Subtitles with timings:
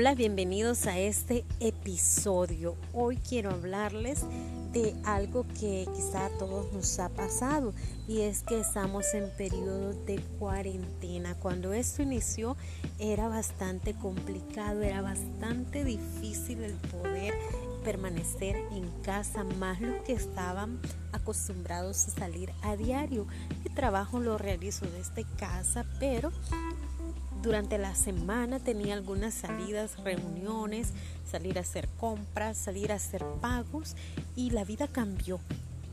[0.00, 2.74] Hola, bienvenidos a este episodio.
[2.94, 4.24] Hoy quiero hablarles
[4.72, 7.74] de algo que quizá a todos nos ha pasado
[8.08, 11.34] y es que estamos en periodo de cuarentena.
[11.34, 12.56] Cuando esto inició
[12.98, 17.34] era bastante complicado, era bastante difícil el poder
[17.84, 20.80] permanecer en casa, más los que estaban
[21.12, 23.26] acostumbrados a salir a diario.
[23.62, 26.32] Mi trabajo lo realizo desde casa, pero
[27.42, 30.92] durante la semana tenía algunas salidas, reuniones,
[31.30, 33.96] salir a hacer compras, salir a hacer pagos
[34.36, 35.40] y la vida cambió.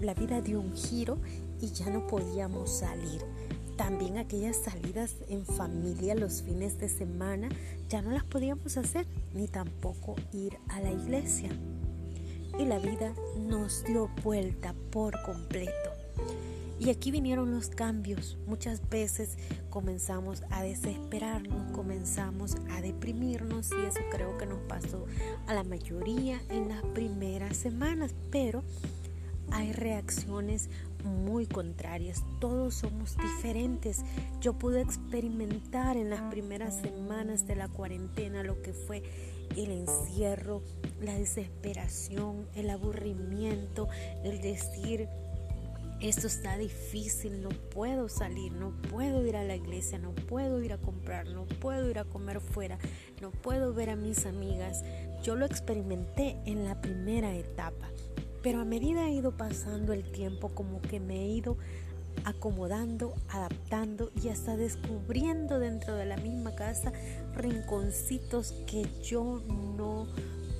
[0.00, 1.18] La vida dio un giro
[1.60, 3.22] y ya no podíamos salir.
[3.76, 7.48] También aquellas salidas en familia los fines de semana
[7.88, 11.50] ya no las podíamos hacer ni tampoco ir a la iglesia.
[12.58, 15.89] Y la vida nos dio vuelta por completo.
[16.80, 18.38] Y aquí vinieron los cambios.
[18.46, 19.36] Muchas veces
[19.68, 25.04] comenzamos a desesperarnos, comenzamos a deprimirnos y eso creo que nos pasó
[25.46, 28.14] a la mayoría en las primeras semanas.
[28.30, 28.64] Pero
[29.52, 30.70] hay reacciones
[31.04, 32.24] muy contrarias.
[32.40, 34.00] Todos somos diferentes.
[34.40, 39.02] Yo pude experimentar en las primeras semanas de la cuarentena lo que fue
[39.54, 40.62] el encierro,
[41.02, 43.86] la desesperación, el aburrimiento,
[44.24, 45.08] el decir
[46.00, 50.72] esto está difícil, no puedo salir, no puedo ir a la iglesia, no puedo ir
[50.72, 52.78] a comprar, no puedo ir a comer fuera,
[53.20, 54.82] no puedo ver a mis amigas.
[55.22, 57.90] Yo lo experimenté en la primera etapa,
[58.42, 61.58] pero a medida ha ido pasando el tiempo como que me he ido
[62.24, 66.92] acomodando, adaptando y hasta descubriendo dentro de la misma casa
[67.36, 69.42] rinconcitos que yo
[69.76, 70.06] no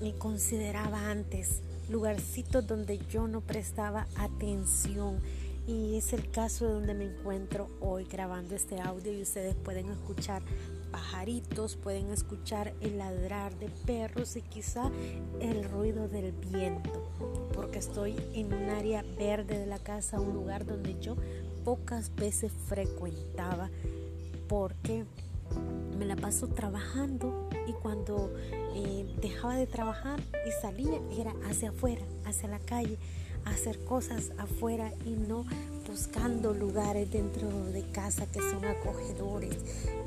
[0.00, 5.20] me consideraba antes lugarcitos donde yo no prestaba atención.
[5.66, 9.90] Y es el caso de donde me encuentro hoy grabando este audio y ustedes pueden
[9.90, 10.42] escuchar
[10.94, 14.92] pajaritos, pueden escuchar el ladrar de perros y quizá
[15.40, 17.10] el ruido del viento,
[17.52, 21.16] porque estoy en un área verde de la casa, un lugar donde yo
[21.64, 23.70] pocas veces frecuentaba,
[24.48, 25.04] porque
[25.98, 28.32] me la paso trabajando y cuando
[28.74, 32.98] eh, dejaba de trabajar y salía era hacia afuera, hacia la calle,
[33.44, 35.44] hacer cosas afuera y no
[35.86, 39.56] buscando lugares dentro de casa que son acogedores.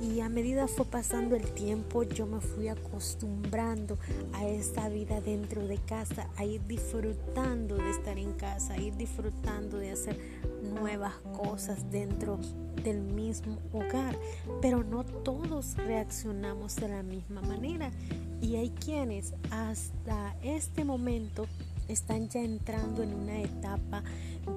[0.02, 3.98] Y a medida fue pasando el tiempo, yo me fui acostumbrando
[4.34, 8.96] a esta vida dentro de casa, a ir disfrutando de estar en casa, a ir
[8.96, 10.20] disfrutando de hacer
[10.62, 12.40] nuevas cosas dentro
[12.84, 14.18] del mismo hogar,
[14.62, 17.92] pero no todos reaccionamos de la misma manera
[18.42, 21.48] y hay quienes hasta este momento
[21.88, 24.04] están ya entrando en una etapa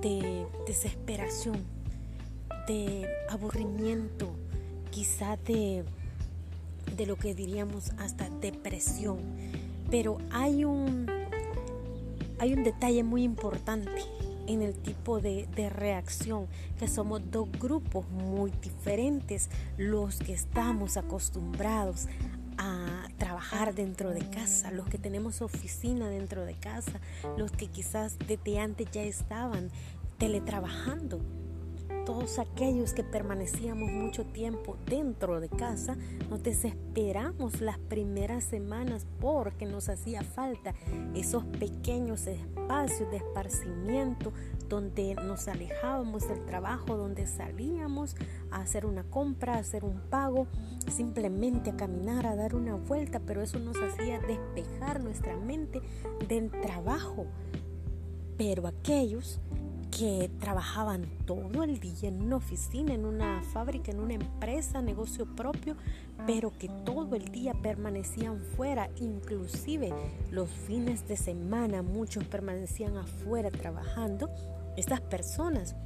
[0.02, 1.58] de desesperación,
[2.66, 4.30] de aburrimiento,
[4.90, 5.84] quizá de,
[6.96, 9.18] de lo que diríamos hasta depresión.
[9.90, 11.06] Pero hay un,
[12.38, 14.02] hay un detalle muy importante
[14.52, 16.46] en el tipo de, reacción,
[16.78, 22.06] que somos dos grupos muy diferentes, los que estamos acostumbrados
[22.58, 27.00] a trabajar dentro de casa, los que tenemos oficina dentro de casa,
[27.36, 29.70] los que quizás desde antes ya estaban
[30.18, 31.20] teletrabajando
[32.10, 35.96] todos aquellos que permanecíamos mucho tiempo dentro de casa,
[36.28, 40.74] nos desesperamos las primeras semanas porque nos hacía falta
[41.14, 44.32] esos pequeños espacios de esparcimiento
[44.68, 48.16] donde nos alejábamos del trabajo, donde salíamos
[48.50, 50.48] a hacer una compra, a hacer un pago,
[50.90, 55.80] simplemente a caminar, a dar una vuelta, pero eso nos hacía despejar nuestra mente
[56.26, 57.26] del trabajo.
[58.36, 59.38] Pero aquellos
[60.00, 65.26] que trabajaban todo el día en una oficina, en una fábrica, en una empresa, negocio
[65.36, 65.76] propio,
[66.26, 69.92] pero que todo el día permanecían fuera, inclusive
[70.30, 74.30] los fines de semana muchos permanecían afuera trabajando.
[74.78, 75.76] Estas personas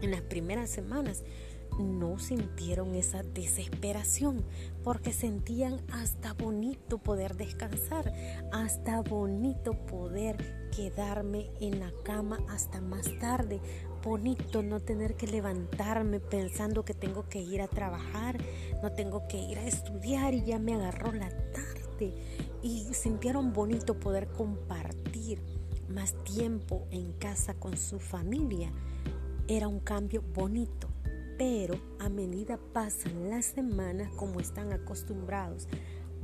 [0.00, 1.22] en las primeras semanas
[1.78, 4.44] no sintieron esa desesperación
[4.84, 8.12] porque sentían hasta bonito poder descansar,
[8.52, 13.60] hasta bonito poder quedarme en la cama hasta más tarde,
[14.02, 18.38] bonito no tener que levantarme pensando que tengo que ir a trabajar,
[18.82, 22.14] no tengo que ir a estudiar y ya me agarró la tarde
[22.62, 25.40] y sintieron bonito poder compartir
[25.88, 28.72] más tiempo en casa con su familia.
[29.46, 30.91] Era un cambio bonito
[31.42, 35.66] pero a medida pasan las semanas, como están acostumbrados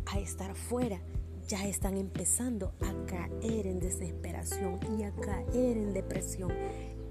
[0.06, 1.00] a estar fuera,
[1.48, 6.52] ya están empezando a caer en desesperación y a caer en depresión.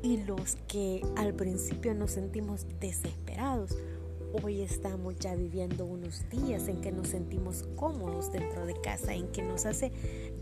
[0.01, 3.77] Y los que al principio nos sentimos desesperados,
[4.43, 9.27] hoy estamos ya viviendo unos días en que nos sentimos cómodos dentro de casa, en
[9.29, 9.91] que nos hace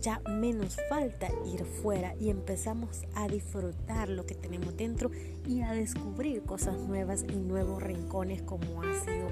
[0.01, 5.11] ya menos falta ir fuera y empezamos a disfrutar lo que tenemos dentro
[5.47, 9.27] y a descubrir cosas nuevas y nuevos rincones como ha sido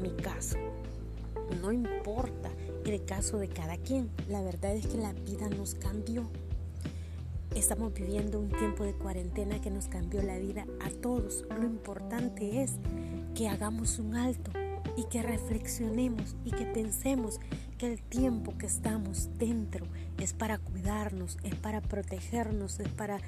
[0.00, 0.58] mi caso.
[1.60, 2.50] No importa
[2.84, 6.28] el caso de cada quien, la verdad es que la vida nos cambió.
[7.58, 11.44] Estamos viviendo un tiempo de cuarentena que nos cambió la vida a todos.
[11.50, 12.76] Lo importante es
[13.34, 14.52] que hagamos un alto
[14.96, 17.40] y que reflexionemos y que pensemos
[17.76, 19.86] que el tiempo que estamos dentro
[20.18, 23.18] es para cuidarnos, es para protegernos, es para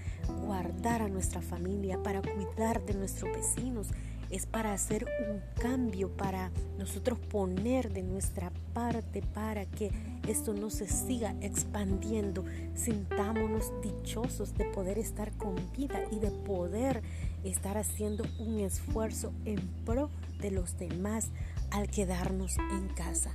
[0.47, 3.89] guardar a nuestra familia, para cuidar de nuestros vecinos,
[4.31, 9.91] es para hacer un cambio, para nosotros poner de nuestra parte para que
[10.29, 12.45] esto no se siga expandiendo.
[12.75, 17.03] Sintámonos dichosos de poder estar con vida y de poder
[17.45, 20.11] estar haciendo un esfuerzo en pro
[20.41, 21.29] de los demás
[21.71, 23.35] al quedarnos en casa.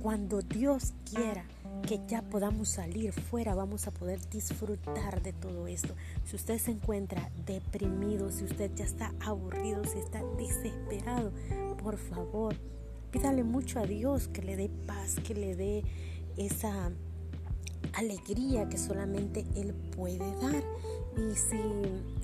[0.00, 1.44] Cuando Dios quiera
[1.82, 5.94] que ya podamos salir fuera, vamos a poder disfrutar de todo esto.
[6.24, 11.32] Si usted se encuentra deprimido, si usted ya está aburrido, si está desesperado,
[11.82, 12.54] por favor,
[13.10, 15.84] pídale mucho a Dios que le dé paz, que le dé
[16.36, 16.90] esa
[17.94, 20.62] alegría que solamente Él puede dar.
[21.16, 21.60] Y si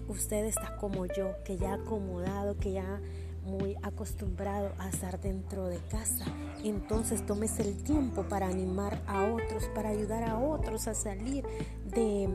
[0.09, 3.00] usted está como yo, que ya acomodado, que ya
[3.46, 6.25] muy acostumbrado a estar dentro de casa.
[6.64, 11.44] Entonces tomes el tiempo para animar a otros, para ayudar a otros a salir
[11.84, 12.28] de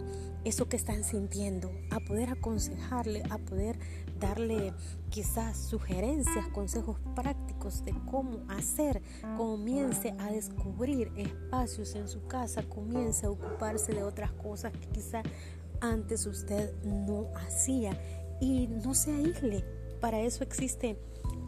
[0.44, 3.78] eso que están sintiendo, a poder aconsejarle, a poder
[4.20, 4.74] darle
[5.10, 9.02] quizás sugerencias, consejos prácticos de cómo hacer.
[9.38, 15.24] Comience a descubrir espacios en su casa, comience a ocuparse de otras cosas que quizás
[15.82, 18.00] antes usted no hacía
[18.40, 20.98] y no se aísle para eso existe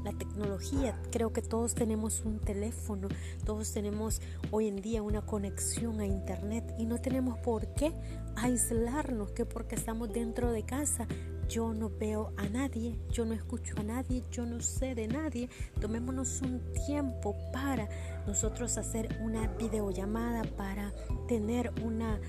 [0.04, 0.98] la tecnología.
[1.12, 3.08] Creo que todos tenemos un teléfono,
[3.46, 4.22] todos tenemos
[4.52, 7.92] hoy en día una conexión a internet y no tenemos por qué
[8.36, 11.08] aislarnos, que porque estamos dentro de casa
[11.50, 15.50] yo no veo a nadie, yo no escucho a nadie, yo no sé de nadie.
[15.80, 17.88] Tomémonos un tiempo para
[18.26, 20.94] nosotros hacer una videollamada, para
[21.28, 22.20] tener una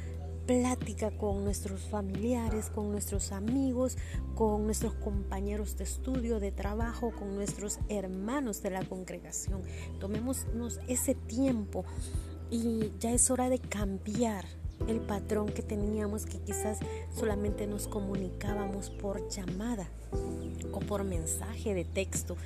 [0.46, 3.96] plática con nuestros familiares, con nuestros amigos,
[4.34, 9.62] con nuestros compañeros de estudio, de trabajo, con nuestros hermanos de la congregación.
[10.00, 11.84] Tomémonos ese tiempo
[12.50, 14.44] y ya es hora de cambiar
[14.88, 16.78] el patrón que teníamos que quizás
[17.14, 19.88] solamente nos comunicábamos por llamada
[20.72, 22.36] o por mensaje de texto,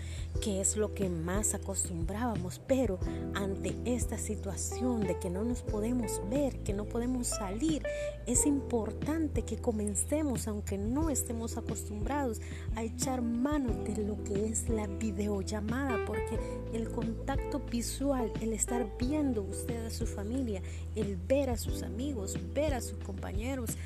[0.42, 2.98] que es lo que más acostumbrábamos, pero
[3.34, 7.82] ante esta situación de que no nos podemos ver, que no podemos salir,
[8.26, 12.40] es importante que comencemos, aunque no estemos acostumbrados,
[12.76, 16.38] a echar mano de lo que es la videollamada, porque
[16.74, 20.62] el contacto visual, el estar viendo usted a su familia,
[20.94, 23.76] el ver a sus amigos, ver a sus compañeros,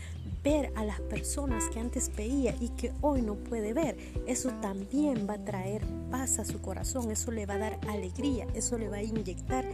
[0.42, 3.96] ver a las personas que antes veía y que hoy no puede ver,
[4.26, 8.46] eso también va a traer paz a su corazón, eso le va a dar alegría,
[8.54, 9.64] eso le va a inyectar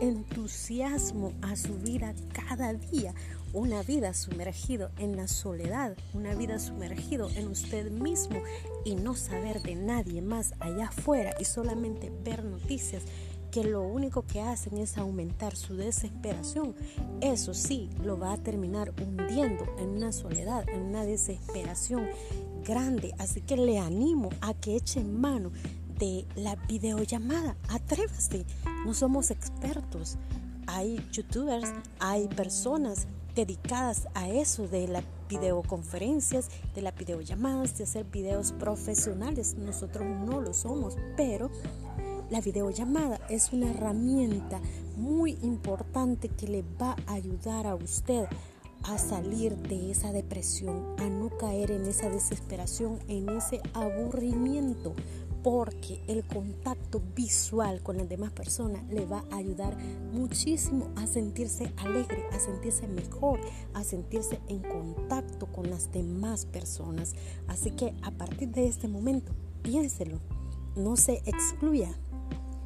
[0.00, 3.14] entusiasmo a su vida cada día.
[3.52, 8.42] Una vida sumergido en la soledad, una vida sumergido en usted mismo
[8.84, 13.04] y no saber de nadie más allá afuera y solamente ver noticias
[13.54, 16.74] que lo único que hacen es aumentar su desesperación,
[17.20, 22.08] eso sí lo va a terminar hundiendo en una soledad, en una desesperación
[22.64, 23.14] grande.
[23.16, 25.52] Así que le animo a que eche mano
[26.00, 27.56] de la videollamada.
[27.68, 28.44] Atrévase,
[28.84, 30.18] no somos expertos.
[30.66, 33.06] Hay youtubers, hay personas
[33.36, 39.54] dedicadas a eso de las videoconferencias, de las videollamadas, de hacer videos profesionales.
[39.56, 41.52] Nosotros no lo somos, pero
[42.30, 44.60] la videollamada es una herramienta
[44.96, 48.26] muy importante que le va a ayudar a usted
[48.84, 54.94] a salir de esa depresión, a no caer en esa desesperación, en ese aburrimiento,
[55.42, 59.76] porque el contacto visual con las demás personas le va a ayudar
[60.12, 63.40] muchísimo a sentirse alegre, a sentirse mejor,
[63.74, 67.14] a sentirse en contacto con las demás personas.
[67.46, 70.20] Así que a partir de este momento, piénselo,
[70.76, 71.94] no se excluya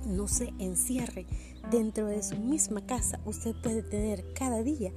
[0.09, 1.27] no se encierre
[1.71, 3.21] dentro de su misma casa.
[3.25, 4.93] Usted puede tener cada día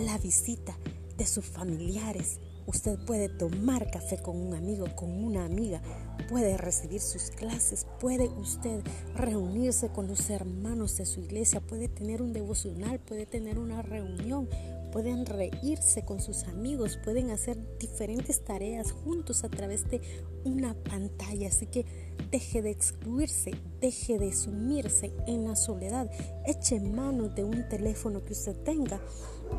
[0.00, 0.76] la visita
[1.16, 2.38] de sus familiares.
[2.64, 5.82] Usted puede tomar café con un amigo, con una amiga,
[6.30, 8.82] puede recibir sus clases, puede usted
[9.16, 14.48] reunirse con los hermanos de su iglesia, puede tener un devocional, puede tener una reunión,
[14.92, 20.00] pueden reírse con sus amigos, pueden hacer diferentes tareas juntos a través de
[20.44, 21.48] una pantalla.
[21.48, 21.84] Así que
[22.30, 26.10] deje de excluirse, deje de sumirse en la soledad.
[26.46, 29.00] Eche mano de un teléfono que usted tenga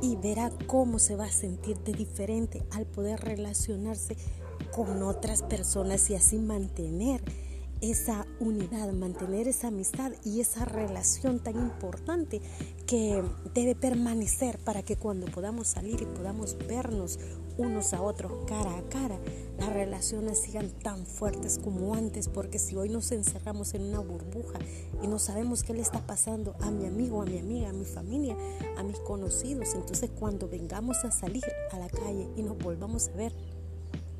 [0.01, 4.15] y verá cómo se va a sentir de diferente al poder relacionarse
[4.75, 7.21] con otras personas y así mantener
[7.81, 12.41] esa unidad, mantener esa amistad y esa relación tan importante
[12.87, 13.21] que
[13.53, 17.19] debe permanecer para que cuando podamos salir y podamos vernos
[17.57, 19.19] unos a otros cara a cara,
[19.73, 24.59] relaciones sigan tan fuertes como antes, porque si hoy nos encerramos en una burbuja
[25.01, 27.85] y no sabemos qué le está pasando a mi amigo, a mi amiga, a mi
[27.85, 28.37] familia,
[28.77, 33.13] a mis conocidos, entonces cuando vengamos a salir a la calle y nos volvamos a
[33.13, 33.33] ver,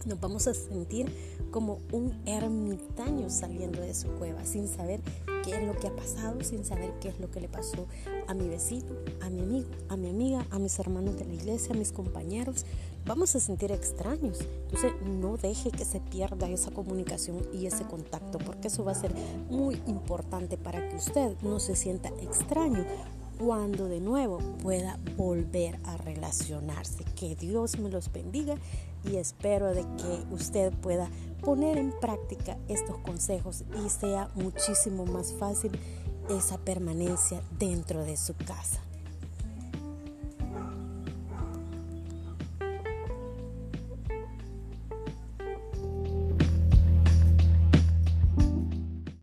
[0.05, 1.12] nos vamos a sentir
[1.51, 5.01] como un ermitaño saliendo de su cueva sin saber
[5.44, 7.88] qué es lo que ha pasado, sin saber qué es lo que le pasó
[8.28, 11.76] a mi vecino, a mi amigo, a mi amiga, a mis hermanos de la iglesia,
[11.76, 12.66] a mis compañeros.
[13.06, 14.40] Vamos a sentir extraños.
[14.66, 18.96] Entonces no deje que se pierda esa comunicación y ese contacto, porque eso va a
[18.96, 19.14] ser
[19.50, 22.86] muy importante para que usted no se sienta extraño
[23.38, 27.04] cuando de nuevo pueda volver a relacionarse.
[27.16, 28.56] Que Dios me los bendiga
[29.04, 31.10] y espero de que usted pueda
[31.42, 35.72] poner en práctica estos consejos y sea muchísimo más fácil
[36.30, 38.82] esa permanencia dentro de su casa.